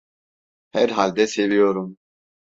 [0.71, 1.97] Herhalde seviyorum…